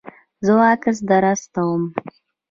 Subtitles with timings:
[0.45, 1.81] زه عکس در استوم